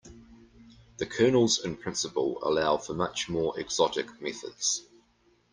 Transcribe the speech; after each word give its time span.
The 0.97 1.05
kernels 1.05 1.63
in 1.63 1.77
principle 1.77 2.39
allow 2.43 2.77
for 2.77 2.95
much 2.95 3.29
more 3.29 3.59
exotic 3.59 4.19
methods. 4.19 4.83